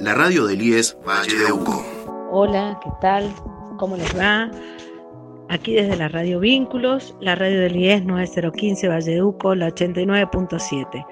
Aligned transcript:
La 0.00 0.12
radio 0.14 0.46
del 0.46 0.60
IES 0.60 0.96
Valle 1.06 1.38
de 1.38 1.52
Uco. 1.52 1.84
Hola, 2.32 2.80
¿qué 2.82 2.90
tal? 3.00 3.32
¿Cómo 3.78 3.96
les 3.96 4.18
va? 4.18 4.50
Aquí 5.50 5.74
desde 5.74 5.96
la 5.96 6.08
radio 6.08 6.40
Vínculos, 6.40 7.14
la 7.20 7.36
radio 7.36 7.60
del 7.60 7.76
IES 7.76 8.04
9015 8.04 8.88
Valle 8.88 9.12
de 9.12 9.22
Uco, 9.22 9.54
la 9.54 9.68
89.7. 9.68 11.06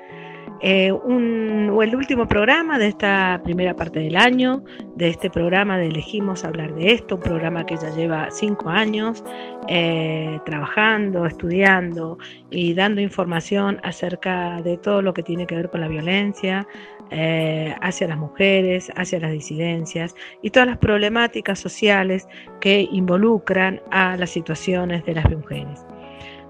Eh, 0.62 0.92
un, 0.92 1.78
el 1.82 1.96
último 1.96 2.28
programa 2.28 2.78
de 2.78 2.88
esta 2.88 3.40
primera 3.42 3.74
parte 3.74 4.00
del 4.00 4.16
año, 4.16 4.62
de 4.94 5.08
este 5.08 5.30
programa 5.30 5.78
de 5.78 5.86
Elegimos 5.86 6.44
hablar 6.44 6.74
de 6.74 6.92
esto, 6.92 7.16
un 7.16 7.22
programa 7.22 7.64
que 7.64 7.76
ya 7.76 7.88
lleva 7.90 8.28
cinco 8.30 8.68
años 8.68 9.24
eh, 9.68 10.38
trabajando, 10.44 11.24
estudiando 11.24 12.18
y 12.50 12.74
dando 12.74 13.00
información 13.00 13.80
acerca 13.82 14.60
de 14.60 14.76
todo 14.76 15.00
lo 15.00 15.14
que 15.14 15.22
tiene 15.22 15.46
que 15.46 15.56
ver 15.56 15.70
con 15.70 15.80
la 15.80 15.88
violencia 15.88 16.66
eh, 17.10 17.74
hacia 17.80 18.08
las 18.08 18.18
mujeres, 18.18 18.92
hacia 18.96 19.18
las 19.18 19.32
disidencias 19.32 20.14
y 20.42 20.50
todas 20.50 20.68
las 20.68 20.78
problemáticas 20.78 21.58
sociales 21.58 22.28
que 22.60 22.86
involucran 22.92 23.80
a 23.90 24.16
las 24.18 24.30
situaciones 24.30 25.04
de 25.06 25.14
las 25.14 25.30
mujeres. 25.30 25.84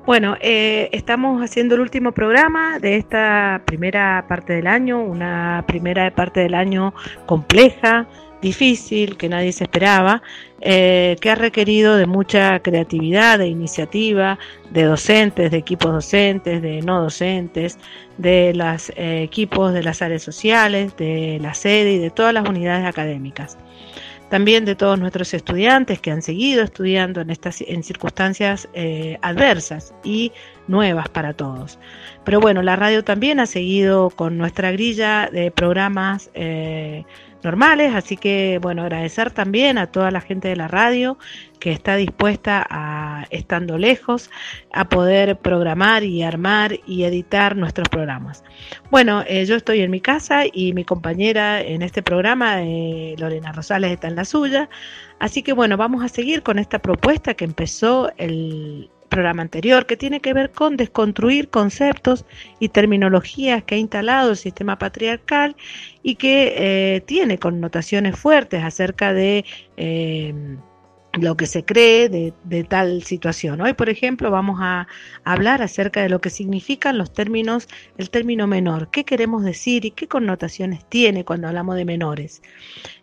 Bueno, 0.06 0.36
eh, 0.40 0.88
estamos 0.92 1.42
haciendo 1.42 1.74
el 1.74 1.82
último 1.82 2.12
programa 2.12 2.78
de 2.78 2.96
esta 2.96 3.60
primera 3.66 4.24
parte 4.26 4.54
del 4.54 4.66
año, 4.66 5.02
una 5.02 5.62
primera 5.68 6.10
parte 6.14 6.40
del 6.40 6.54
año 6.54 6.95
compleja, 7.26 8.09
difícil, 8.40 9.18
que 9.18 9.28
nadie 9.28 9.52
se 9.52 9.64
esperaba, 9.64 10.23
eh, 10.62 11.16
que 11.20 11.30
ha 11.30 11.34
requerido 11.34 11.96
de 11.96 12.06
mucha 12.06 12.60
creatividad, 12.60 13.38
de 13.38 13.48
iniciativa, 13.48 14.38
de 14.70 14.84
docentes, 14.84 15.50
de 15.50 15.59
equipos 15.59 15.92
docentes, 15.92 16.62
de 16.62 16.80
no 16.80 17.02
docentes, 17.02 17.78
de 18.16 18.54
los 18.54 18.90
eh, 18.96 19.23
equipos 19.23 19.74
de 19.74 19.82
las 19.82 20.01
áreas 20.01 20.23
sociales, 20.23 20.96
de 20.96 21.38
la 21.43 21.52
sede 21.52 21.93
y 21.93 21.98
de 21.98 22.10
todas 22.10 22.32
las 22.32 22.48
unidades 22.48 22.87
académicas 22.87 23.59
también 24.30 24.64
de 24.64 24.76
todos 24.76 24.98
nuestros 24.98 25.34
estudiantes 25.34 26.00
que 26.00 26.10
han 26.10 26.23
seguido 26.23 26.62
estudiando 26.62 27.20
en 27.20 27.30
estas 27.30 27.60
en 27.60 27.82
circunstancias 27.82 28.68
eh, 28.72 29.18
adversas 29.20 29.92
y 30.04 30.32
nuevas 30.68 31.09
para 31.09 31.34
todos. 31.34 31.78
Pero 32.24 32.40
bueno, 32.40 32.62
la 32.62 32.76
radio 32.76 33.04
también 33.04 33.40
ha 33.40 33.46
seguido 33.46 34.09
con 34.10 34.38
nuestra 34.38 34.70
grilla 34.70 35.28
de 35.30 35.50
programas 35.50 36.30
eh, 36.34 37.04
normales, 37.43 37.95
así 37.95 38.16
que 38.16 38.59
bueno, 38.60 38.83
agradecer 38.83 39.30
también 39.30 39.79
a 39.79 39.87
toda 39.87 40.10
la 40.10 40.21
gente 40.21 40.49
de 40.49 40.57
la 40.57 40.69
radio 40.69 41.19
que 41.59 41.73
está 41.73 41.96
dispuesta 41.96 42.66
a, 42.69 43.27
estando 43.30 43.79
lejos, 43.79 44.30
a 44.73 44.88
poder 44.88 45.38
programar 45.38 46.05
y 46.05 46.23
armar 46.23 46.79
y 46.87 47.05
editar 47.05 47.57
nuestros 47.57 47.88
programas. 47.88 48.43
Bueno, 48.91 49.23
eh, 49.27 49.45
yo 49.45 49.57
estoy 49.57 49.80
en 49.80 49.91
mi 49.91 50.01
casa 50.01 50.45
y 50.51 50.73
mi 50.73 50.85
compañera 50.85 51.61
en 51.61 51.83
este 51.83 52.02
programa, 52.02 52.63
eh, 52.63 53.15
Lorena 53.18 53.52
Rosales, 53.52 53.93
está 53.93 54.09
en 54.09 54.16
la 54.16 54.24
suya, 54.24 54.68
así 55.18 55.43
que 55.43 55.52
bueno, 55.52 55.77
vamos 55.77 56.02
a 56.05 56.09
seguir 56.09 56.43
con 56.43 56.59
esta 56.59 56.79
propuesta 56.79 57.35
que 57.35 57.45
empezó 57.45 58.11
el 58.16 58.91
programa 59.10 59.42
anterior, 59.42 59.84
que 59.84 59.98
tiene 59.98 60.20
que 60.20 60.32
ver 60.32 60.50
con 60.50 60.78
desconstruir 60.78 61.50
conceptos 61.50 62.24
y 62.58 62.70
terminologías 62.70 63.62
que 63.64 63.74
ha 63.74 63.78
instalado 63.78 64.30
el 64.30 64.36
sistema 64.38 64.78
patriarcal 64.78 65.56
y 66.03 66.14
que 66.14 66.54
eh, 66.56 67.00
tiene 67.03 67.38
connotaciones 67.38 68.19
fuertes 68.19 68.64
acerca 68.64 69.12
de 69.12 69.44
eh, 69.76 70.32
lo 71.19 71.36
que 71.36 71.47
se 71.47 71.64
cree 71.64 72.08
de, 72.08 72.64
tal 72.64 73.03
situación. 73.03 73.60
Hoy, 73.60 73.72
por 73.72 73.88
ejemplo, 73.88 74.31
vamos 74.31 74.60
a 74.62 74.86
hablar 75.25 75.60
acerca 75.60 76.03
de 76.03 76.08
lo 76.08 76.20
que 76.20 76.31
significan 76.31 76.98
los 76.98 77.12
términos, 77.12 77.69
el 77.98 78.10
término 78.10 78.47
menor, 78.47 78.91
qué 78.91 79.04
queremos 79.04 79.42
decir 79.42 79.84
y 79.84 79.91
qué 79.91 80.06
connotaciones 80.06 80.84
tiene 80.88 81.25
cuando 81.25 81.48
hablamos 81.48 81.76
de 81.76 81.84
menores. 81.84 82.42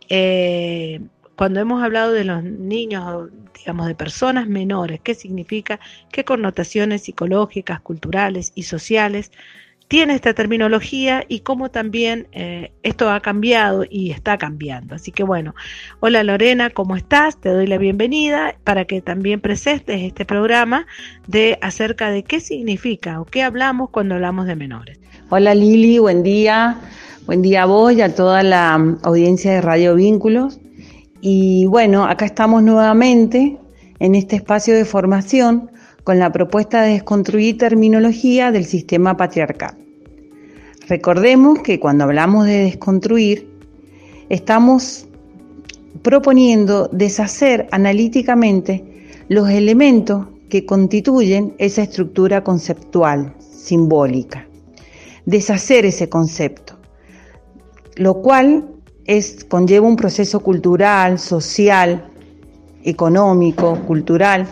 Eh, 0.10 1.02
cuando 1.36 1.60
hemos 1.60 1.84
hablado 1.84 2.14
de 2.14 2.24
los 2.24 2.44
niños, 2.44 3.30
digamos, 3.58 3.88
de 3.88 3.96
personas 3.96 4.48
menores, 4.48 5.00
qué 5.02 5.16
significa, 5.16 5.80
qué 6.12 6.24
connotaciones 6.24 7.04
psicológicas, 7.04 7.82
culturales 7.82 8.52
y 8.56 8.64
sociales 8.64 9.32
tiene 9.88 10.16
esta 10.16 10.34
terminología 10.34 11.24
y 11.28 11.40
cómo 11.40 11.72
también 11.72 12.28
eh, 12.34 12.72
esto 12.84 13.10
ha 13.10 13.22
cambiado 13.22 13.86
y 13.90 14.12
está 14.12 14.38
cambiando. 14.38 14.96
Así 14.96 15.12
que 15.12 15.24
bueno, 15.24 15.56
hola 16.02 16.24
Lorena, 16.24 16.70
¿cómo 16.70 16.98
estás? 16.98 17.40
Te 17.40 17.50
doy 17.50 17.68
la 17.68 17.78
bienvenida 17.78 18.56
para 18.64 18.86
que 18.86 19.02
también 19.02 19.40
presentes 19.40 20.02
este 20.02 20.26
programa 20.26 20.88
de 21.28 21.58
acerca 21.62 22.12
de 22.12 22.24
qué 22.24 22.40
significa 22.40 23.22
o 23.22 23.26
qué 23.26 23.44
hablamos 23.44 23.90
cuando 23.90 24.16
hablamos 24.16 24.46
de 24.46 24.56
menores. 24.56 25.00
Hola 25.30 25.56
Lili, 25.56 26.00
buen 26.00 26.24
día. 26.24 26.78
Buen 27.26 27.42
día 27.42 27.64
a 27.64 27.66
vos 27.66 27.92
y 27.92 28.02
a 28.02 28.16
toda 28.16 28.42
la 28.42 28.74
audiencia 29.04 29.52
de 29.52 29.62
Radio 29.62 29.96
Vínculos. 29.96 30.60
Y 31.22 31.66
bueno, 31.66 32.06
acá 32.06 32.26
estamos 32.26 32.64
nuevamente 32.64 33.58
en 34.00 34.16
este 34.16 34.36
espacio 34.36 34.76
de 34.76 34.86
formación 34.86 35.72
con 36.04 36.20
la 36.20 36.32
propuesta 36.32 36.84
de 36.84 36.94
desconstruir 36.94 37.58
terminología 37.58 38.52
del 38.52 38.66
sistema 38.66 39.18
patriarcal. 39.18 39.76
Recordemos 40.88 41.60
que 41.60 41.80
cuando 41.80 42.06
hablamos 42.06 42.46
de 42.46 42.64
desconstruir, 42.64 43.50
estamos 44.30 45.08
proponiendo 46.04 46.88
deshacer 46.94 47.68
analíticamente 47.72 48.84
los 49.28 49.50
elementos 49.50 50.28
que 50.50 50.66
constituyen 50.66 51.54
esa 51.58 51.82
estructura 51.82 52.44
conceptual, 52.44 53.34
simbólica. 53.40 54.48
Deshacer 55.26 55.86
ese 55.86 56.08
concepto, 56.08 56.78
lo 57.96 58.22
cual 58.22 58.77
es, 59.08 59.46
conlleva 59.46 59.88
un 59.88 59.96
proceso 59.96 60.42
cultural, 60.42 61.18
social, 61.18 62.06
económico, 62.84 63.76
cultural, 63.88 64.46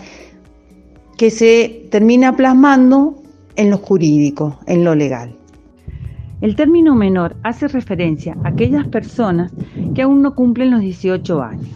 que 1.17 1.29
se 1.29 1.87
termina 1.91 2.35
plasmando 2.35 3.21
en 3.55 3.69
lo 3.69 3.77
jurídico, 3.77 4.59
en 4.65 4.83
lo 4.83 4.95
legal. 4.95 5.35
El 6.41 6.55
término 6.55 6.95
menor 6.95 7.35
hace 7.43 7.67
referencia 7.67 8.35
a 8.43 8.49
aquellas 8.49 8.87
personas 8.87 9.53
que 9.93 10.01
aún 10.01 10.21
no 10.21 10.35
cumplen 10.35 10.71
los 10.71 10.81
18 10.81 11.41
años. 11.41 11.69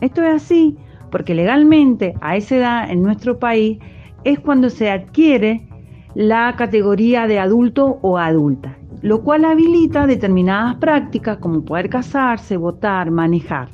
Esto 0.00 0.22
es 0.22 0.42
así 0.42 0.76
porque 1.10 1.34
legalmente 1.34 2.14
a 2.20 2.36
esa 2.36 2.56
edad 2.56 2.90
en 2.90 3.02
nuestro 3.02 3.38
país 3.38 3.78
es 4.24 4.40
cuando 4.40 4.68
se 4.70 4.90
adquiere 4.90 5.68
la 6.14 6.54
categoría 6.56 7.26
de 7.28 7.38
adulto 7.38 7.98
o 8.02 8.18
adulta 8.18 8.76
lo 9.04 9.22
cual 9.22 9.44
habilita 9.44 10.06
determinadas 10.06 10.76
prácticas 10.76 11.36
como 11.36 11.62
poder 11.62 11.90
casarse, 11.90 12.56
votar, 12.56 13.10
manejar. 13.10 13.68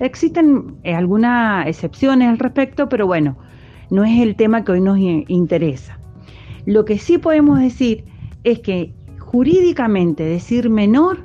Existen 0.00 0.78
eh, 0.82 0.92
algunas 0.92 1.68
excepciones 1.68 2.28
al 2.28 2.40
respecto, 2.40 2.88
pero 2.88 3.06
bueno, 3.06 3.36
no 3.90 4.02
es 4.02 4.18
el 4.18 4.34
tema 4.34 4.64
que 4.64 4.72
hoy 4.72 4.80
nos 4.80 4.98
interesa. 4.98 6.00
Lo 6.66 6.84
que 6.84 6.98
sí 6.98 7.18
podemos 7.18 7.60
decir 7.60 8.04
es 8.42 8.58
que 8.58 8.92
jurídicamente 9.20 10.24
decir 10.24 10.68
menor 10.68 11.18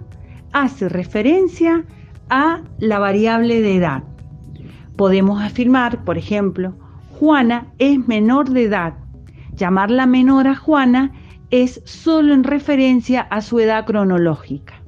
hace 0.53 0.87
referencia 0.87 1.85
a 2.29 2.61
la 2.77 2.99
variable 2.99 3.61
de 3.61 3.77
edad. 3.77 4.03
Podemos 4.95 5.41
afirmar, 5.41 6.03
por 6.03 6.19
ejemplo, 6.19 6.75
Juana 7.17 7.65
es 7.79 8.07
menor 8.07 8.51
de 8.51 8.65
edad. 8.65 8.93
Llamarla 9.55 10.05
menor 10.05 10.47
a 10.47 10.55
Juana 10.55 11.13
es 11.51 11.81
solo 11.85 12.33
en 12.33 12.43
referencia 12.43 13.21
a 13.21 13.41
su 13.41 13.59
edad 13.59 13.85
cronológica. 13.85 14.81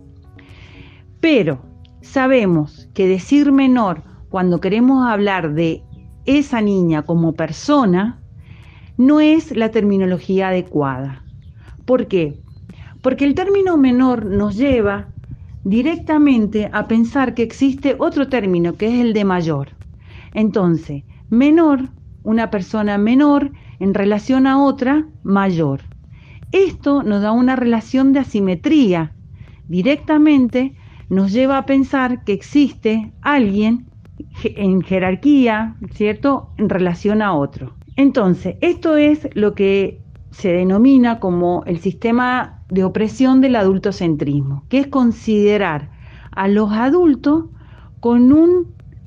Pero 1.20 1.62
sabemos 2.02 2.90
que 2.94 3.08
decir 3.08 3.52
menor 3.52 4.04
cuando 4.30 4.60
queremos 4.60 5.08
hablar 5.08 5.54
de 5.54 5.84
esa 6.26 6.62
niña 6.62 7.04
como 7.04 7.34
persona 7.34 8.20
no 8.98 9.20
es 9.20 9.56
la 9.56 9.70
terminología 9.70 10.50
adecuada. 10.50 11.24
¿Por 11.86 12.08
qué? 12.08 12.40
Porque 13.02 13.26
el 13.26 13.34
término 13.34 13.78
menor 13.78 14.26
nos 14.26 14.56
lleva 14.56 15.08
directamente 15.64 16.70
a 16.72 16.88
pensar 16.88 17.34
que 17.34 17.44
existe 17.44 17.96
otro 17.98 18.28
término 18.28 18.74
que 18.74 18.88
es 18.88 19.02
el 19.02 19.14
de 19.14 19.26
mayor. 19.26 19.70
Entonces, 20.34 21.04
menor, 21.30 21.90
una 22.24 22.50
persona 22.50 22.98
menor 22.98 23.52
en 23.80 23.94
relación 23.94 24.48
a 24.48 24.64
otra 24.64 25.08
mayor. 25.24 25.82
Esto 26.52 27.04
nos 27.04 27.22
da 27.22 27.32
una 27.32 27.56
relación 27.56 28.12
de 28.14 28.20
asimetría. 28.20 29.14
Directamente 29.68 30.76
nos 31.10 31.32
lleva 31.32 31.58
a 31.58 31.66
pensar 31.66 32.24
que 32.24 32.34
existe 32.34 33.14
alguien 33.22 33.88
en 34.44 34.82
jerarquía, 34.82 35.76
¿cierto?, 35.94 36.50
en 36.58 36.70
relación 36.70 37.22
a 37.22 37.34
otro. 37.34 37.74
Entonces, 37.96 38.56
esto 38.62 38.98
es 38.98 39.30
lo 39.34 39.54
que 39.54 40.02
se 40.32 40.54
denomina 40.54 41.20
como 41.20 41.64
el 41.66 41.80
sistema 41.80 42.62
de 42.70 42.84
opresión 42.84 43.42
del 43.42 43.56
adultocentrismo, 43.56 44.64
que 44.70 44.80
es 44.80 44.88
considerar 44.88 45.90
a 46.32 46.48
los 46.48 46.72
adultos 46.72 47.46
con 48.00 48.34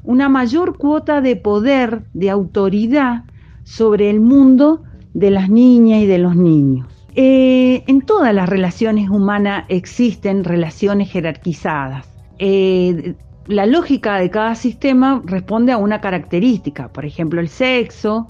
una 0.02 0.29
mayor 0.29 0.76
cuota 0.76 1.20
de 1.20 1.37
poder, 1.37 2.05
de 2.12 2.31
autoridad 2.31 3.25
sobre 3.64 4.11
el 4.11 4.20
mundo 4.20 4.82
de 5.14 5.31
las 5.31 5.49
niñas 5.49 6.02
y 6.02 6.06
de 6.06 6.19
los 6.19 6.37
niños. 6.37 6.94
Eh, 7.17 7.85
en 7.87 8.01
todas 8.03 8.35
las 8.35 8.49
relaciones 8.49 9.09
humanas 9.09 9.65
existen 9.69 10.45
relaciones 10.45 11.11
jerarquizadas. 11.11 12.09
eh, 12.39 13.15
la 13.47 13.67
lógica 13.67 14.17
de 14.19 14.31
cada 14.31 14.55
sistema 14.55 15.23
responde 15.25 15.73
a 15.73 15.77
una 15.77 16.01
característica, 16.01 16.89
por 16.89 17.05
ejemplo, 17.05 17.41
el 17.41 17.49
sexo, 17.49 18.29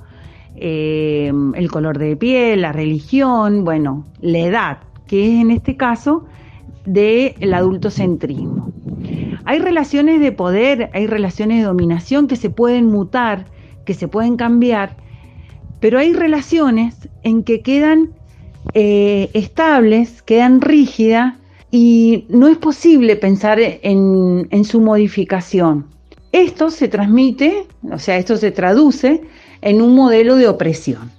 eh, 0.56 1.32
el 1.54 1.70
color 1.70 1.98
de 1.98 2.16
piel, 2.16 2.62
la 2.62 2.72
religión, 2.72 3.64
bueno, 3.64 4.04
la 4.20 4.38
edad, 4.38 4.78
que 5.06 5.26
es 5.26 5.40
en 5.40 5.50
este 5.52 5.76
caso 5.76 6.24
del 6.84 7.54
adultocentrismo. 7.54 8.72
Hay 9.44 9.58
relaciones 9.60 10.20
de 10.20 10.32
poder, 10.32 10.90
hay 10.92 11.06
relaciones 11.06 11.58
de 11.58 11.64
dominación 11.64 12.26
que 12.26 12.36
se 12.36 12.50
pueden 12.50 12.86
mutar, 12.86 13.46
que 13.84 13.94
se 13.94 14.08
pueden 14.08 14.36
cambiar, 14.36 14.96
pero 15.80 15.98
hay 15.98 16.12
relaciones 16.12 17.08
en 17.22 17.44
que 17.44 17.60
quedan 17.60 18.10
eh, 18.72 19.30
estables, 19.34 20.22
quedan 20.22 20.60
rígidas 20.60 21.34
y 21.70 22.24
no 22.28 22.48
es 22.48 22.56
posible 22.56 23.16
pensar 23.16 23.58
en, 23.60 24.64
su 24.64 24.80
modificación. 24.80 25.86
Esto 26.32 26.70
se 26.70 26.88
transmite, 26.88 27.66
o 27.90 27.98
sea, 27.98 28.16
esto 28.16 28.36
se 28.36 28.50
traduce 28.52 29.22
en 29.60 29.82
un 29.82 29.94
modelo 29.94 30.36
de 30.36 30.48
opresión. 30.48 31.10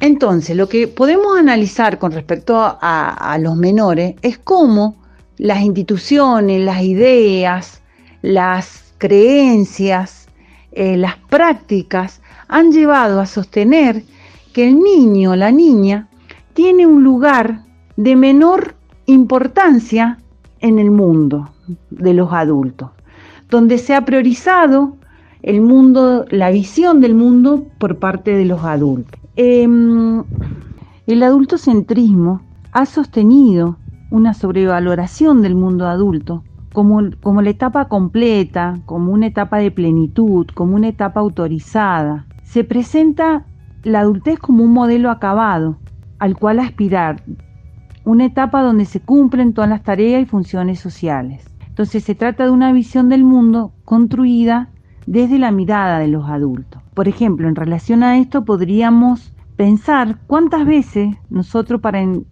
Entonces, 0.00 0.56
lo 0.56 0.68
que 0.68 0.88
podemos 0.88 1.36
analizar 1.38 1.98
con 1.98 2.12
respecto 2.12 2.56
a, 2.58 3.38
los 3.40 3.56
menores 3.56 4.14
es 4.22 4.38
cómo 4.38 4.96
las 5.36 5.60
instituciones, 5.60 6.62
las 6.62 6.82
ideas, 6.82 7.82
las 8.22 8.94
creencias, 8.98 10.28
eh, 10.72 10.96
las 10.96 11.16
prácticas 11.16 12.20
han 12.48 12.72
llevado 12.72 13.20
a 13.20 13.26
sostener 13.26 14.02
que 14.52 14.68
el 14.68 14.80
niño 14.80 15.36
la 15.36 15.50
niña 15.50 16.08
tiene 16.58 16.88
un 16.88 17.04
lugar 17.04 17.60
de 17.96 18.16
menor 18.16 18.74
importancia 19.06 20.18
en 20.58 20.80
el 20.80 20.90
mundo 20.90 21.50
de 21.88 22.14
los 22.14 22.32
adultos, 22.32 22.90
donde 23.48 23.78
se 23.78 23.94
ha 23.94 24.04
priorizado 24.04 24.96
el 25.42 25.60
mundo, 25.60 26.24
la 26.30 26.50
visión 26.50 27.00
del 27.00 27.14
mundo 27.14 27.64
por 27.78 28.00
parte 28.00 28.32
de 28.32 28.44
los 28.44 28.64
adultos. 28.64 29.20
Em, 29.36 30.24
el 31.06 31.22
adultocentrismo 31.22 32.40
ha 32.72 32.86
sostenido 32.86 33.76
una 34.10 34.34
sobrevaloración 34.34 35.42
del 35.42 35.54
mundo 35.54 35.86
adulto 35.86 36.42
como, 36.72 37.02
como 37.22 37.40
la 37.40 37.50
etapa 37.50 37.84
completa, 37.84 38.80
como 38.84 39.12
una 39.12 39.28
etapa 39.28 39.58
de 39.58 39.70
plenitud, 39.70 40.48
como 40.54 40.74
una 40.74 40.88
etapa 40.88 41.20
autorizada. 41.20 42.26
Se 42.42 42.64
presenta 42.64 43.44
la 43.84 44.00
adultez 44.00 44.40
como 44.40 44.64
un 44.64 44.72
modelo 44.72 45.12
acabado 45.12 45.76
al 46.18 46.36
cual 46.36 46.58
aspirar, 46.60 47.22
una 48.04 48.24
etapa 48.24 48.62
donde 48.62 48.84
se 48.84 49.00
cumplen 49.00 49.52
todas 49.52 49.68
las 49.70 49.82
tareas 49.82 50.22
y 50.22 50.26
funciones 50.26 50.80
sociales. 50.80 51.44
Entonces 51.66 52.04
se 52.04 52.14
trata 52.14 52.44
de 52.44 52.50
una 52.50 52.72
visión 52.72 53.08
del 53.08 53.22
mundo 53.22 53.72
construida 53.84 54.70
desde 55.06 55.38
la 55.38 55.52
mirada 55.52 55.98
de 55.98 56.08
los 56.08 56.28
adultos. 56.28 56.82
Por 56.94 57.08
ejemplo, 57.08 57.48
en 57.48 57.54
relación 57.54 58.02
a 58.02 58.18
esto 58.18 58.44
podríamos 58.44 59.32
pensar 59.56 60.18
cuántas 60.26 60.66
veces 60.66 61.16
nosotros 61.30 61.80
para 61.80 62.02
eh, 62.02 62.22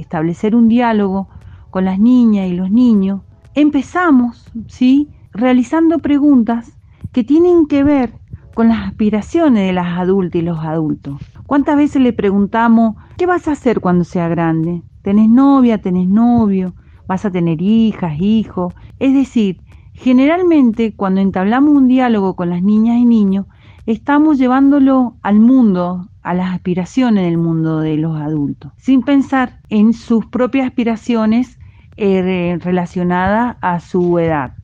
establecer 0.00 0.54
un 0.54 0.68
diálogo 0.68 1.28
con 1.70 1.84
las 1.84 1.98
niñas 1.98 2.48
y 2.48 2.54
los 2.54 2.70
niños 2.70 3.22
empezamos, 3.54 4.50
¿sí? 4.66 5.08
realizando 5.32 5.98
preguntas 5.98 6.76
que 7.12 7.24
tienen 7.24 7.66
que 7.66 7.84
ver 7.84 8.12
con 8.54 8.68
las 8.68 8.86
aspiraciones 8.86 9.66
de 9.66 9.72
las 9.72 9.98
adultas 9.98 10.40
y 10.40 10.44
los 10.44 10.58
adultos. 10.58 11.20
¿Cuántas 11.52 11.76
veces 11.76 12.00
le 12.00 12.14
preguntamos, 12.14 12.96
¿qué 13.18 13.26
vas 13.26 13.46
a 13.46 13.52
hacer 13.52 13.80
cuando 13.80 14.04
sea 14.04 14.26
grande? 14.26 14.80
¿Tenés 15.02 15.28
novia? 15.28 15.82
¿Tenés 15.82 16.08
novio? 16.08 16.72
¿Vas 17.06 17.26
a 17.26 17.30
tener 17.30 17.60
hijas, 17.60 18.18
hijos? 18.18 18.72
Es 18.98 19.12
decir, 19.12 19.60
Generalmente, 19.92 20.96
cuando 20.96 21.20
entablamos 21.20 21.74
un 21.74 21.88
diálogo 21.88 22.36
con 22.36 22.48
las 22.48 22.62
niñas 22.62 22.96
y 22.96 23.04
niños, 23.04 23.44
estamos 23.84 24.38
llevándolo 24.38 25.18
al 25.20 25.40
mundo, 25.40 26.08
a 26.22 26.32
las 26.32 26.54
aspiraciones 26.54 27.26
del 27.26 27.36
mundo 27.36 27.80
de 27.80 27.98
los 27.98 28.18
adultos, 28.18 28.72
sin 28.78 29.02
pensar 29.02 29.60
en 29.68 29.92
sus 29.92 30.24
propias 30.24 30.66
aspiraciones 30.66 31.58
eh, 31.98 32.58
relacionadas 32.62 33.58
a 33.60 33.78
su 33.80 34.18
edad. 34.18 34.54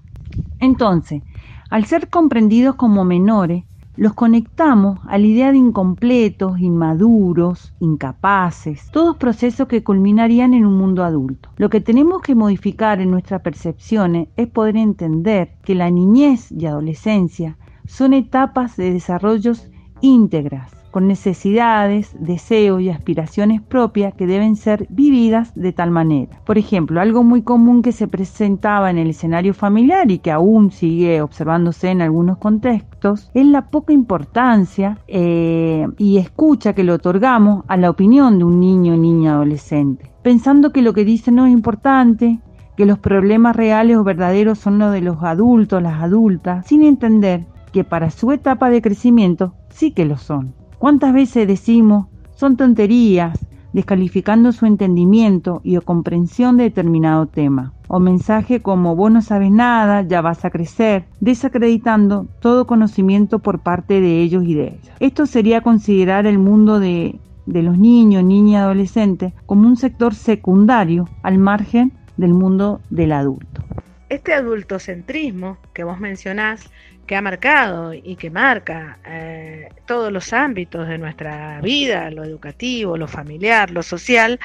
Entonces, 0.58 1.22
al 1.68 1.84
ser 1.84 2.08
comprendidos 2.08 2.76
como 2.76 3.04
menores, 3.04 3.64
los 3.98 4.14
conectamos 4.14 5.00
a 5.08 5.18
la 5.18 5.26
idea 5.26 5.50
de 5.50 5.58
incompletos, 5.58 6.60
inmaduros, 6.60 7.74
incapaces, 7.80 8.88
todos 8.92 9.16
procesos 9.16 9.66
que 9.66 9.82
culminarían 9.82 10.54
en 10.54 10.64
un 10.64 10.78
mundo 10.78 11.02
adulto. 11.02 11.48
Lo 11.56 11.68
que 11.68 11.80
tenemos 11.80 12.22
que 12.22 12.36
modificar 12.36 13.00
en 13.00 13.10
nuestras 13.10 13.42
percepciones 13.42 14.28
es 14.36 14.46
poder 14.46 14.76
entender 14.76 15.56
que 15.64 15.74
la 15.74 15.90
niñez 15.90 16.52
y 16.52 16.66
adolescencia 16.66 17.58
son 17.86 18.12
etapas 18.12 18.76
de 18.76 18.92
desarrollos 18.92 19.68
íntegras 20.00 20.77
con 20.90 21.06
necesidades, 21.06 22.14
deseos 22.18 22.80
y 22.80 22.90
aspiraciones 22.90 23.62
propias 23.62 24.14
que 24.14 24.26
deben 24.26 24.56
ser 24.56 24.86
vividas 24.88 25.54
de 25.54 25.72
tal 25.72 25.90
manera. 25.90 26.40
Por 26.44 26.58
ejemplo, 26.58 27.00
algo 27.00 27.22
muy 27.22 27.42
común 27.42 27.82
que 27.82 27.92
se 27.92 28.08
presentaba 28.08 28.90
en 28.90 28.98
el 28.98 29.10
escenario 29.10 29.54
familiar 29.54 30.10
y 30.10 30.18
que 30.18 30.30
aún 30.30 30.70
sigue 30.70 31.20
observándose 31.22 31.90
en 31.90 32.02
algunos 32.02 32.38
contextos 32.38 33.30
es 33.34 33.46
la 33.46 33.70
poca 33.70 33.92
importancia 33.92 34.98
eh, 35.06 35.86
y 35.98 36.18
escucha 36.18 36.72
que 36.72 36.84
le 36.84 36.92
otorgamos 36.92 37.64
a 37.68 37.76
la 37.76 37.90
opinión 37.90 38.38
de 38.38 38.44
un 38.44 38.60
niño 38.60 38.96
niña 38.96 39.34
adolescente, 39.34 40.10
pensando 40.22 40.72
que 40.72 40.82
lo 40.82 40.92
que 40.92 41.04
dice 41.04 41.30
no 41.30 41.46
es 41.46 41.52
importante, 41.52 42.40
que 42.76 42.86
los 42.86 42.98
problemas 42.98 43.56
reales 43.56 43.96
o 43.96 44.04
verdaderos 44.04 44.58
son 44.58 44.78
los 44.78 44.92
de 44.92 45.00
los 45.00 45.22
adultos, 45.22 45.82
las 45.82 46.02
adultas, 46.02 46.66
sin 46.66 46.82
entender 46.82 47.46
que 47.72 47.84
para 47.84 48.10
su 48.10 48.32
etapa 48.32 48.70
de 48.70 48.82
crecimiento 48.82 49.54
sí 49.68 49.92
que 49.92 50.04
lo 50.04 50.16
son. 50.16 50.54
¿Cuántas 50.78 51.12
veces 51.12 51.48
decimos 51.48 52.06
son 52.36 52.56
tonterías, 52.56 53.36
descalificando 53.72 54.52
su 54.52 54.64
entendimiento 54.64 55.60
y 55.64 55.76
comprensión 55.78 56.56
de 56.56 56.64
determinado 56.64 57.26
tema? 57.26 57.72
O 57.88 57.98
mensaje 57.98 58.62
como 58.62 58.94
vos 58.94 59.10
no 59.10 59.20
sabes 59.20 59.50
nada, 59.50 60.02
ya 60.02 60.20
vas 60.20 60.44
a 60.44 60.50
crecer, 60.50 61.06
desacreditando 61.18 62.28
todo 62.40 62.68
conocimiento 62.68 63.40
por 63.40 63.58
parte 63.58 64.00
de 64.00 64.20
ellos 64.20 64.44
y 64.44 64.54
de 64.54 64.68
ellas. 64.68 64.96
Esto 65.00 65.26
sería 65.26 65.62
considerar 65.62 66.26
el 66.26 66.38
mundo 66.38 66.78
de, 66.78 67.18
de 67.46 67.62
los 67.62 67.76
niños, 67.76 68.22
niñas 68.22 68.52
y 68.52 68.62
adolescentes 68.62 69.32
como 69.46 69.66
un 69.66 69.76
sector 69.76 70.14
secundario 70.14 71.08
al 71.24 71.38
margen 71.38 71.92
del 72.16 72.34
mundo 72.34 72.80
del 72.88 73.12
adulto. 73.12 73.64
Este 74.10 74.32
adultocentrismo 74.32 75.58
que 75.74 75.82
vos 75.82 75.98
mencionás 75.98 76.70
que 77.08 77.16
ha 77.16 77.22
marcado 77.22 77.94
y 77.94 78.16
que 78.16 78.30
marca 78.30 78.98
eh, 79.06 79.70
todos 79.86 80.12
los 80.12 80.32
ámbitos 80.34 80.86
de 80.86 80.98
nuestra 80.98 81.58
vida, 81.62 82.10
lo 82.10 82.22
educativo, 82.22 82.98
lo 82.98 83.08
familiar, 83.08 83.70
lo 83.70 83.82
social, 83.82 84.38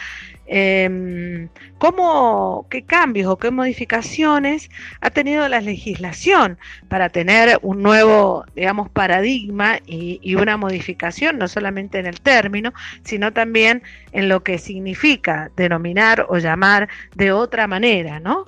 eh, 0.47 1.49
¿cómo, 1.77 2.65
qué 2.69 2.83
cambios 2.83 3.27
o 3.27 3.37
qué 3.37 3.51
modificaciones 3.51 4.69
ha 5.01 5.09
tenido 5.09 5.47
la 5.49 5.59
legislación 5.59 6.57
para 6.87 7.09
tener 7.09 7.59
un 7.61 7.83
nuevo, 7.83 8.45
digamos, 8.55 8.89
paradigma 8.89 9.79
y, 9.85 10.19
y 10.23 10.35
una 10.35 10.55
modificación, 10.55 11.37
no 11.37 11.49
solamente 11.49 11.99
en 11.99 12.05
el 12.05 12.21
término, 12.21 12.73
sino 13.03 13.33
también 13.33 13.83
en 14.13 14.29
lo 14.29 14.41
que 14.41 14.57
significa 14.57 15.51
denominar 15.57 16.25
o 16.29 16.37
llamar 16.37 16.87
de 17.13 17.33
otra 17.33 17.67
manera, 17.67 18.21
¿no? 18.21 18.45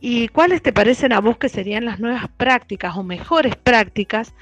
¿Y 0.00 0.28
cuáles 0.28 0.62
te 0.62 0.72
parecen 0.72 1.12
a 1.12 1.20
vos 1.20 1.38
que 1.38 1.48
serían 1.48 1.84
las 1.84 1.98
nuevas 1.98 2.28
prácticas 2.36 2.96
o 2.96 3.02
mejores 3.02 3.56
prácticas 3.56 4.32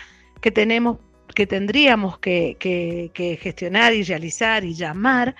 que 0.41 0.51
tenemos, 0.51 0.99
que 1.35 1.47
tendríamos 1.47 2.19
que, 2.19 3.39
gestionar 3.41 3.95
y 3.95 4.03
realizar 4.03 4.65
y 4.65 4.75
llamar 4.75 5.35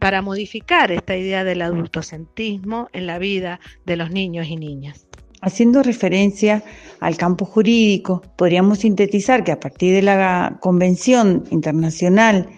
para 0.00 0.22
modificar 0.22 0.90
esta 0.90 1.16
idea 1.16 1.44
del 1.44 1.62
adultocentrismo 1.62 2.88
en 2.92 3.06
la 3.06 3.18
vida 3.18 3.60
de 3.86 3.96
los 3.96 4.10
niños 4.10 4.48
y 4.48 4.56
niñas? 4.56 5.06
Haciendo 5.40 5.82
referencia 5.82 6.62
al 6.98 7.16
campo 7.16 7.44
jurídico, 7.44 8.22
podríamos 8.36 8.80
sintetizar 8.80 9.44
que 9.44 9.52
a 9.52 9.60
partir 9.60 9.94
de 9.94 10.02
la 10.02 10.58
Convención 10.60 11.44
Internacional 11.50 12.48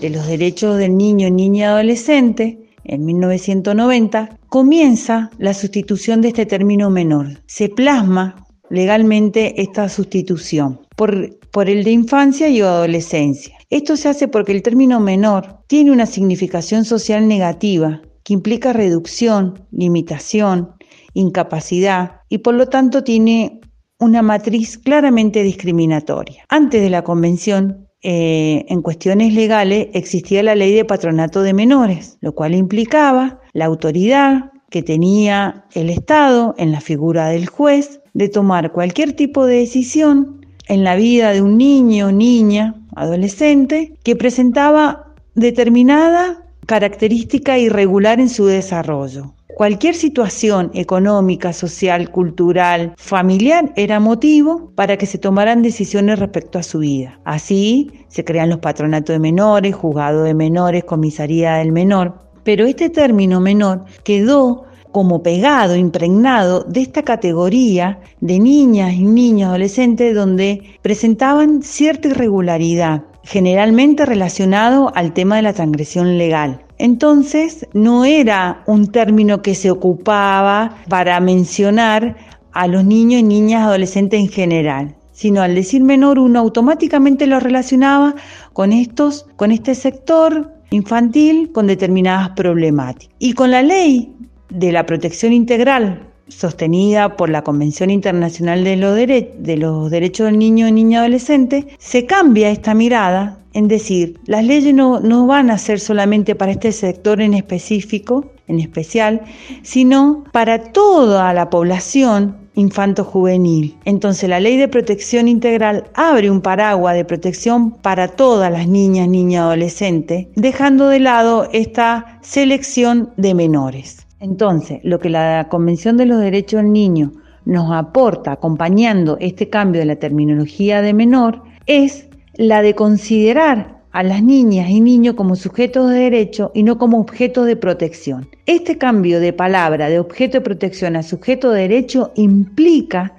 de 0.00 0.10
los 0.10 0.26
Derechos 0.26 0.78
del 0.78 0.96
Niño, 0.96 1.28
Niña 1.28 1.64
y 1.64 1.64
Adolescente, 1.64 2.61
en 2.84 3.04
1990, 3.04 4.38
comienza 4.48 5.30
la 5.38 5.54
sustitución 5.54 6.20
de 6.20 6.28
este 6.28 6.46
término 6.46 6.90
menor. 6.90 7.40
Se 7.46 7.68
plasma 7.68 8.46
legalmente 8.72 9.60
esta 9.60 9.88
sustitución 9.88 10.80
por, 10.96 11.68
el 11.68 11.84
de 11.84 11.90
infancia 11.90 12.48
y 12.48 12.60
adolescencia. 12.60 13.56
Esto 13.68 13.96
se 13.96 14.08
hace 14.08 14.28
porque 14.28 14.52
el 14.52 14.62
término 14.62 14.98
menor 14.98 15.58
tiene 15.66 15.92
una 15.92 16.06
significación 16.06 16.84
social 16.84 17.28
negativa 17.28 18.00
que 18.24 18.32
implica 18.32 18.72
reducción, 18.72 19.66
limitación, 19.70 20.72
incapacidad 21.12 22.20
y 22.28 22.38
por 22.38 22.54
lo 22.54 22.68
tanto 22.68 23.04
tiene 23.04 23.60
una 23.98 24.22
matriz 24.22 24.78
claramente 24.78 25.42
discriminatoria. 25.42 26.44
Antes 26.48 26.80
de 26.80 26.90
la 26.90 27.02
convención, 27.02 27.88
eh, 28.02 28.64
en 28.68 28.82
cuestiones 28.82 29.32
legales 29.32 29.88
existía 29.94 30.42
la 30.42 30.54
ley 30.54 30.74
de 30.74 30.84
patronato 30.84 31.42
de 31.42 31.52
menores, 31.52 32.18
lo 32.20 32.34
cual 32.34 32.54
implicaba 32.54 33.40
la 33.52 33.66
autoridad 33.66 34.50
que 34.70 34.82
tenía 34.82 35.66
el 35.74 35.90
Estado 35.90 36.54
en 36.58 36.72
la 36.72 36.80
figura 36.80 37.28
del 37.28 37.46
juez 37.46 38.00
de 38.14 38.28
tomar 38.28 38.72
cualquier 38.72 39.12
tipo 39.12 39.46
de 39.46 39.58
decisión 39.58 40.44
en 40.66 40.82
la 40.82 40.96
vida 40.96 41.32
de 41.32 41.42
un 41.42 41.58
niño, 41.58 42.10
niña, 42.10 42.74
adolescente, 42.96 43.94
que 44.02 44.16
presentaba 44.16 45.14
determinada 45.34 46.41
característica 46.66 47.58
irregular 47.58 48.20
en 48.20 48.28
su 48.28 48.46
desarrollo. 48.46 49.34
Cualquier 49.56 49.94
situación 49.94 50.70
económica, 50.74 51.52
social, 51.52 52.10
cultural, 52.10 52.94
familiar 52.96 53.72
era 53.76 54.00
motivo 54.00 54.72
para 54.74 54.96
que 54.96 55.06
se 55.06 55.18
tomaran 55.18 55.62
decisiones 55.62 56.18
respecto 56.18 56.58
a 56.58 56.62
su 56.62 56.78
vida. 56.78 57.20
Así 57.24 57.90
se 58.08 58.24
crean 58.24 58.48
los 58.48 58.60
patronatos 58.60 59.12
de 59.14 59.18
menores, 59.18 59.74
juzgado 59.74 60.22
de 60.22 60.34
menores, 60.34 60.84
comisaría 60.84 61.56
del 61.56 61.70
menor. 61.70 62.14
Pero 62.44 62.64
este 62.64 62.88
término 62.88 63.40
menor 63.40 63.84
quedó 64.04 64.64
como 64.90 65.22
pegado, 65.22 65.76
impregnado 65.76 66.64
de 66.64 66.82
esta 66.82 67.02
categoría 67.02 68.00
de 68.20 68.38
niñas 68.38 68.92
y 68.94 69.04
niños 69.04 69.48
adolescentes 69.48 70.14
donde 70.14 70.62
presentaban 70.82 71.62
cierta 71.62 72.08
irregularidad, 72.08 73.02
generalmente 73.24 74.06
relacionado 74.06 74.92
al 74.94 75.12
tema 75.12 75.36
de 75.36 75.42
la 75.42 75.52
transgresión 75.52 76.18
legal. 76.18 76.64
Entonces, 76.78 77.66
no 77.72 78.04
era 78.04 78.62
un 78.66 78.90
término 78.90 79.42
que 79.42 79.54
se 79.54 79.70
ocupaba 79.70 80.76
para 80.88 81.20
mencionar 81.20 82.16
a 82.52 82.66
los 82.66 82.84
niños 82.84 83.20
y 83.20 83.24
niñas 83.24 83.62
adolescentes 83.62 84.20
en 84.20 84.28
general, 84.28 84.96
sino 85.12 85.42
al 85.42 85.54
decir 85.54 85.82
menor 85.82 86.18
uno 86.18 86.40
automáticamente 86.40 87.26
lo 87.26 87.40
relacionaba 87.40 88.14
con 88.52 88.72
estos, 88.72 89.26
con 89.36 89.52
este 89.52 89.74
sector 89.74 90.52
infantil 90.70 91.52
con 91.52 91.66
determinadas 91.66 92.30
problemáticas. 92.30 93.14
Y 93.18 93.34
con 93.34 93.50
la 93.50 93.62
ley 93.62 94.14
de 94.48 94.72
la 94.72 94.84
protección 94.84 95.32
integral 95.32 96.11
sostenida 96.28 97.16
por 97.16 97.28
la 97.28 97.42
Convención 97.42 97.90
Internacional 97.90 98.64
de, 98.64 98.76
los 98.76 99.90
Derechos 99.90 100.26
del 100.26 100.38
Niño 100.38 100.68
y 100.68 100.72
Niña 100.72 101.00
Adolescente, 101.00 101.66
se 101.78 102.06
cambia 102.06 102.50
esta 102.50 102.74
mirada 102.74 103.38
en 103.54 103.68
decir, 103.68 104.18
las 104.26 104.44
leyes 104.44 104.74
no, 104.74 105.00
no 105.00 105.26
van 105.26 105.50
a 105.50 105.58
ser 105.58 105.78
solamente 105.78 106.34
para 106.34 106.52
este 106.52 106.72
sector 106.72 107.20
en 107.20 107.34
específico, 107.34 108.32
en 108.48 108.60
especial, 108.60 109.22
sino 109.62 110.24
para 110.32 110.72
toda 110.72 111.32
la 111.34 111.50
población 111.50 112.42
infanto-juvenil. 112.54 113.76
Entonces 113.84 114.28
la 114.28 114.40
ley 114.40 114.56
de 114.56 114.68
protección 114.68 115.28
integral 115.28 115.84
abre 115.94 116.30
un 116.30 116.40
paraguas 116.40 116.94
de 116.94 117.04
protección 117.04 117.70
para 117.70 118.08
todas 118.08 118.52
las 118.52 118.68
niñas, 118.68 119.08
niñas, 119.08 119.42
adolescentes, 119.42 120.26
dejando 120.36 120.88
de 120.88 121.00
lado 121.00 121.48
esta 121.52 122.18
selección 122.22 123.10
de 123.16 123.34
menores. 123.34 124.01
Entonces, 124.22 124.78
lo 124.84 125.00
que 125.00 125.10
la 125.10 125.48
Convención 125.50 125.96
de 125.96 126.06
los 126.06 126.20
Derechos 126.20 126.62
del 126.62 126.72
Niño 126.72 127.10
nos 127.44 127.72
aporta 127.72 128.30
acompañando 128.30 129.16
este 129.18 129.50
cambio 129.50 129.80
de 129.80 129.86
la 129.86 129.96
terminología 129.96 130.80
de 130.80 130.94
menor 130.94 131.42
es 131.66 132.08
la 132.34 132.62
de 132.62 132.76
considerar 132.76 133.82
a 133.90 134.04
las 134.04 134.22
niñas 134.22 134.70
y 134.70 134.80
niños 134.80 135.16
como 135.16 135.34
sujetos 135.34 135.90
de 135.90 135.96
derecho 135.96 136.52
y 136.54 136.62
no 136.62 136.78
como 136.78 137.00
objetos 137.00 137.46
de 137.46 137.56
protección. 137.56 138.28
Este 138.46 138.78
cambio 138.78 139.18
de 139.18 139.32
palabra 139.32 139.88
de 139.88 139.98
objeto 139.98 140.38
de 140.38 140.42
protección 140.42 140.94
a 140.94 141.02
sujeto 141.02 141.50
de 141.50 141.62
derecho 141.62 142.12
implica 142.14 143.12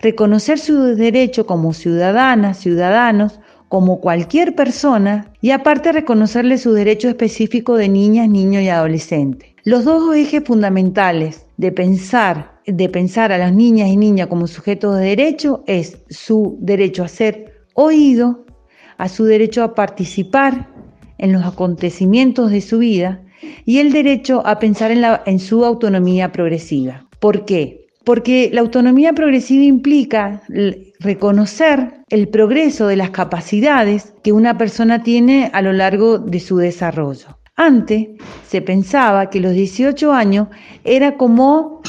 reconocer 0.00 0.58
su 0.58 0.96
derecho 0.96 1.46
como 1.46 1.72
ciudadanas, 1.72 2.58
ciudadanos, 2.58 3.38
como 3.68 4.00
cualquier 4.00 4.56
persona 4.56 5.30
y 5.40 5.52
aparte 5.52 5.92
reconocerle 5.92 6.58
su 6.58 6.72
derecho 6.72 7.08
específico 7.08 7.76
de 7.76 7.88
niñas, 7.88 8.28
niños 8.28 8.64
y 8.64 8.70
adolescentes. 8.70 9.47
Los 9.68 9.84
dos 9.84 10.16
ejes 10.16 10.44
fundamentales 10.44 11.44
de 11.58 11.70
pensar, 11.72 12.58
de 12.66 12.88
pensar 12.88 13.32
a 13.32 13.36
las 13.36 13.52
niñas 13.52 13.90
y 13.90 13.98
niñas 13.98 14.28
como 14.28 14.46
sujetos 14.46 14.96
de 14.96 15.08
derecho 15.08 15.62
es 15.66 15.98
su 16.08 16.56
derecho 16.62 17.04
a 17.04 17.08
ser 17.08 17.66
oído, 17.74 18.46
a 18.96 19.10
su 19.10 19.26
derecho 19.26 19.62
a 19.62 19.74
participar 19.74 20.70
en 21.18 21.34
los 21.34 21.44
acontecimientos 21.44 22.50
de 22.50 22.62
su 22.62 22.78
vida 22.78 23.20
y 23.66 23.80
el 23.80 23.92
derecho 23.92 24.40
a 24.46 24.58
pensar 24.58 24.90
en, 24.90 25.04
en 25.26 25.38
su 25.38 25.66
autonomía 25.66 26.32
progresiva. 26.32 27.06
¿Por 27.20 27.44
qué? 27.44 27.88
Porque 28.04 28.48
la 28.50 28.62
autonomía 28.62 29.12
progresiva 29.12 29.64
implica 29.64 30.44
reconocer 30.98 31.92
el 32.08 32.28
progreso 32.28 32.86
de 32.86 32.96
las 32.96 33.10
capacidades 33.10 34.14
que 34.24 34.32
una 34.32 34.56
persona 34.56 35.02
tiene 35.02 35.50
a 35.52 35.60
lo 35.60 35.74
largo 35.74 36.18
de 36.18 36.40
su 36.40 36.56
desarrollo. 36.56 37.37
Antes 37.60 38.06
se 38.46 38.62
pensaba 38.62 39.30
que 39.30 39.40
los 39.40 39.52
18 39.52 40.12
años 40.12 40.46
era 40.84 41.16
como 41.16 41.82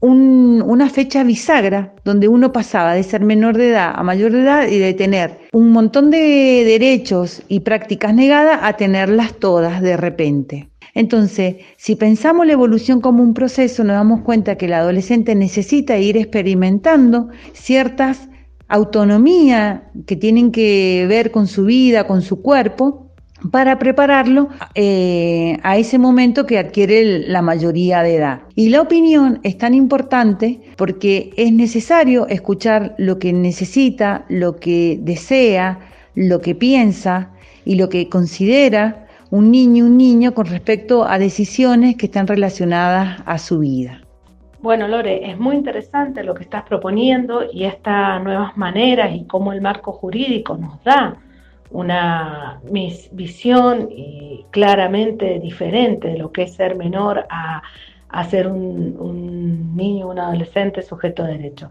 una 0.00 0.90
fecha 0.90 1.22
bisagra 1.22 1.94
donde 2.04 2.26
uno 2.26 2.52
pasaba 2.52 2.94
de 2.94 3.04
ser 3.04 3.20
menor 3.20 3.56
de 3.56 3.70
edad 3.70 3.92
a 3.94 4.02
mayor 4.02 4.32
de 4.32 4.42
edad 4.42 4.66
y 4.66 4.78
de 4.78 4.92
tener 4.92 5.38
un 5.52 5.70
montón 5.70 6.10
de 6.10 6.64
derechos 6.66 7.42
y 7.46 7.60
prácticas 7.60 8.12
negadas 8.12 8.58
a 8.62 8.72
tenerlas 8.72 9.34
todas 9.34 9.80
de 9.80 9.96
repente. 9.96 10.68
Entonces, 10.94 11.56
si 11.76 11.94
pensamos 11.94 12.44
la 12.44 12.54
evolución 12.54 13.00
como 13.00 13.22
un 13.22 13.34
proceso, 13.34 13.84
nos 13.84 13.94
damos 13.94 14.22
cuenta 14.22 14.56
que 14.56 14.66
el 14.66 14.74
adolescente 14.74 15.36
necesita 15.36 15.96
ir 15.96 16.16
experimentando 16.16 17.28
ciertas 17.52 18.28
autonomías 18.66 19.82
que 20.06 20.16
tienen 20.16 20.50
que 20.50 21.06
ver 21.08 21.30
con 21.30 21.46
su 21.46 21.64
vida, 21.66 22.08
con 22.08 22.20
su 22.20 22.42
cuerpo, 22.42 23.03
para 23.50 23.78
prepararlo 23.78 24.48
eh, 24.74 25.58
a 25.62 25.76
ese 25.76 25.98
momento 25.98 26.46
que 26.46 26.58
adquiere 26.58 27.28
la 27.28 27.42
mayoría 27.42 28.02
de 28.02 28.16
edad. 28.16 28.40
Y 28.54 28.70
la 28.70 28.80
opinión 28.80 29.40
es 29.42 29.58
tan 29.58 29.74
importante 29.74 30.60
porque 30.76 31.32
es 31.36 31.52
necesario 31.52 32.26
escuchar 32.28 32.94
lo 32.98 33.18
que 33.18 33.32
necesita, 33.32 34.24
lo 34.28 34.56
que 34.56 34.98
desea, 35.00 35.78
lo 36.14 36.40
que 36.40 36.54
piensa 36.54 37.30
y 37.64 37.76
lo 37.76 37.88
que 37.88 38.08
considera 38.08 39.00
un 39.30 39.50
niño 39.50 39.86
un 39.86 39.96
niño 39.96 40.32
con 40.32 40.46
respecto 40.46 41.04
a 41.04 41.18
decisiones 41.18 41.96
que 41.96 42.06
están 42.06 42.28
relacionadas 42.28 43.20
a 43.26 43.38
su 43.38 43.58
vida. 43.58 44.00
Bueno, 44.60 44.86
Lore, 44.86 45.28
es 45.28 45.38
muy 45.38 45.56
interesante 45.56 46.22
lo 46.22 46.34
que 46.34 46.44
estás 46.44 46.62
proponiendo 46.62 47.42
y 47.52 47.64
estas 47.64 48.22
nuevas 48.22 48.56
maneras 48.56 49.12
y 49.12 49.24
cómo 49.26 49.52
el 49.52 49.60
marco 49.60 49.92
jurídico 49.92 50.56
nos 50.56 50.82
da 50.84 51.18
una 51.74 52.60
visión 53.10 53.88
claramente 54.50 55.40
diferente 55.40 56.06
de 56.08 56.18
lo 56.18 56.30
que 56.30 56.44
es 56.44 56.54
ser 56.54 56.76
menor 56.76 57.26
a, 57.28 57.62
ser 58.30 58.46
un, 58.46 59.74
niño, 59.76 60.08
un 60.08 60.20
adolescente 60.20 60.82
sujeto 60.82 61.24
de 61.24 61.32
derecho. 61.36 61.70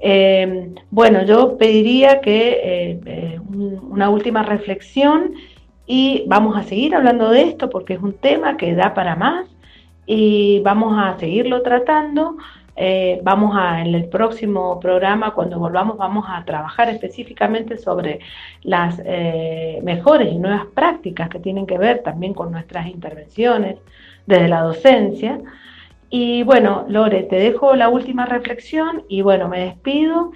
Eh, 0.00 0.74
bueno, 0.90 1.24
yo 1.24 1.56
pediría 1.56 2.20
que 2.20 2.48
eh, 2.50 3.00
eh, 3.06 3.40
una 3.48 4.10
última 4.10 4.42
reflexión 4.42 5.34
y 5.86 6.24
vamos 6.26 6.56
a 6.56 6.64
seguir 6.64 6.96
hablando 6.96 7.30
de 7.30 7.42
esto 7.42 7.70
porque 7.70 7.94
es 7.94 8.00
un 8.00 8.14
tema 8.14 8.56
que 8.56 8.74
da 8.74 8.92
para 8.92 9.14
más 9.14 9.46
y 10.04 10.60
vamos 10.64 10.94
a 10.98 11.16
seguirlo 11.18 11.62
tratando 11.62 12.36
eh, 12.80 13.20
vamos 13.24 13.56
a, 13.56 13.80
en 13.80 13.94
el 13.94 14.08
próximo 14.08 14.78
programa, 14.78 15.34
cuando 15.34 15.58
volvamos, 15.58 15.96
vamos 15.96 16.26
a 16.28 16.44
trabajar 16.44 16.88
específicamente 16.88 17.76
sobre 17.76 18.20
las 18.62 19.02
eh, 19.04 19.80
mejores 19.82 20.32
y 20.32 20.38
nuevas 20.38 20.66
prácticas 20.74 21.28
que 21.28 21.40
tienen 21.40 21.66
que 21.66 21.76
ver 21.76 22.02
también 22.04 22.34
con 22.34 22.52
nuestras 22.52 22.86
intervenciones 22.86 23.78
desde 24.26 24.48
la 24.48 24.60
docencia. 24.60 25.40
Y 26.08 26.44
bueno, 26.44 26.84
Lore, 26.88 27.24
te 27.24 27.36
dejo 27.36 27.74
la 27.74 27.88
última 27.88 28.26
reflexión 28.26 29.02
y 29.08 29.22
bueno, 29.22 29.48
me 29.48 29.60
despido 29.60 30.30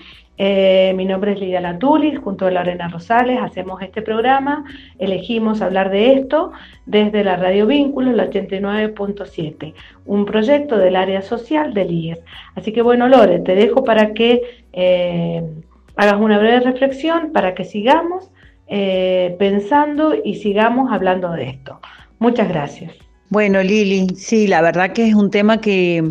eh, 0.45 0.93
mi 0.95 1.05
nombre 1.05 1.35
es 1.35 1.39
Lidia 1.39 1.61
Latulis, 1.61 2.19
junto 2.19 2.47
a 2.47 2.51
Lorena 2.51 2.89
Rosales 2.89 3.39
hacemos 3.41 3.81
este 3.81 4.03
programa, 4.03 4.65
elegimos 4.99 5.63
hablar 5.63 5.89
de 5.89 6.15
esto 6.15 6.51
desde 6.85 7.23
la 7.23 7.37
Radio 7.37 7.69
Vínculos, 7.69 8.13
la 8.13 8.29
89.7, 8.29 9.73
un 10.05 10.25
proyecto 10.25 10.79
del 10.79 10.97
área 10.97 11.23
social 11.23 11.75
del 11.75 11.93
IES. 11.93 12.19
Así 12.57 12.73
que 12.73 12.83
bueno, 12.83 13.07
Lore, 13.07 13.39
te 13.39 13.55
dejo 13.55 13.85
para 13.85 14.15
que 14.15 14.43
eh, 14.73 15.45
hagas 15.95 16.21
una 16.21 16.41
breve 16.41 16.59
reflexión, 16.59 17.31
para 17.31 17.55
que 17.55 17.63
sigamos 17.63 18.29
eh, 18.67 19.37
pensando 19.39 20.13
y 20.25 20.35
sigamos 20.35 20.91
hablando 20.91 21.31
de 21.31 21.51
esto. 21.51 21.79
Muchas 22.19 22.49
gracias. 22.49 22.93
Bueno, 23.29 23.63
Lili, 23.63 24.09
sí, 24.17 24.49
la 24.49 24.61
verdad 24.61 24.93
que 24.93 25.07
es 25.07 25.15
un 25.15 25.31
tema 25.31 25.61
que 25.61 26.03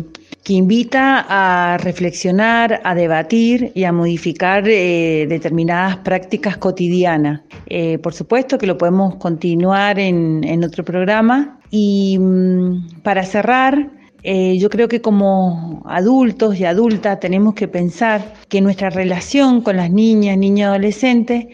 que 0.44 0.54
invita 0.54 1.24
a 1.28 1.78
reflexionar, 1.78 2.80
a 2.82 2.94
debatir 2.94 3.70
y 3.74 3.84
a 3.84 3.92
modificar 3.92 4.64
eh, 4.66 5.26
determinadas 5.28 5.98
prácticas 5.98 6.56
cotidianas. 6.56 7.42
Eh, 7.66 7.98
por 7.98 8.12
supuesto 8.12 8.58
que 8.58 8.66
lo 8.66 8.76
podemos 8.76 9.14
continuar 9.16 9.98
en, 10.00 10.64
otro 10.64 10.84
programa. 10.84 11.60
Y 11.70 12.18
mm, 12.18 13.02
para 13.02 13.24
cerrar, 13.24 13.90
eh, 14.24 14.58
yo 14.58 14.68
creo 14.68 14.88
que 14.88 15.00
como 15.00 15.82
adultos 15.86 16.58
y 16.58 16.64
adultas 16.64 17.20
tenemos 17.20 17.54
que 17.54 17.68
pensar 17.68 18.34
que 18.48 18.60
nuestra 18.60 18.90
relación 18.90 19.60
con 19.62 19.76
las 19.76 19.90
niñas, 19.90 20.38
niños, 20.38 20.68
adolescentes 20.68 21.46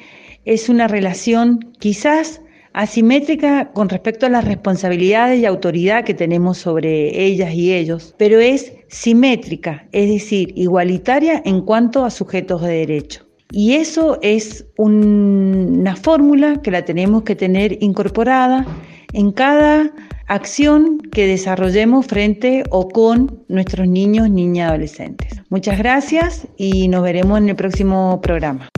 es 0.46 0.70
una 0.70 0.88
relación 0.88 1.74
quizás 1.78 2.40
asimétrica 2.72 3.70
con 3.72 3.88
respecto 3.88 4.26
a 4.26 4.28
las 4.30 4.44
responsabilidades 4.44 5.40
y 5.40 5.46
autoridad 5.46 6.04
que 6.04 6.14
tenemos 6.14 6.58
sobre 6.58 7.24
ellas 7.24 7.52
y 7.52 7.74
ellos, 7.74 8.14
pero 8.18 8.38
es 8.38 8.72
simétrica, 8.88 9.88
es 9.92 10.08
decir, 10.08 10.52
igualitaria 10.56 11.42
en 11.44 11.62
cuanto 11.62 12.04
a 12.04 12.10
sujetos 12.10 12.62
de 12.62 12.72
derecho. 12.72 13.26
Y 13.50 13.74
eso 13.74 14.18
es 14.20 14.66
una 14.76 15.96
fórmula 15.96 16.60
que 16.62 16.70
la 16.70 16.84
tenemos 16.84 17.22
que 17.22 17.34
tener 17.34 17.82
incorporada 17.82 18.66
en 19.14 19.32
cada 19.32 19.90
acción 20.26 20.98
que 20.98 21.26
desarrollemos 21.26 22.06
frente 22.06 22.64
o 22.70 22.88
con 22.88 23.44
nuestros 23.48 23.88
niños, 23.88 24.28
niñas 24.28 24.66
y 24.66 24.68
adolescentes. 24.68 25.42
Muchas 25.48 25.78
gracias 25.78 26.46
y 26.58 26.88
nos 26.88 27.02
veremos 27.02 27.38
en 27.38 27.48
el 27.48 27.56
próximo 27.56 28.20
programa. 28.20 28.68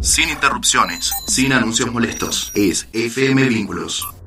Sin 0.00 0.28
interrupciones, 0.28 1.12
sin 1.26 1.52
anuncios 1.52 1.92
molestos, 1.92 2.52
es 2.54 2.88
FM 2.92 3.44
Vínculos 3.48 4.17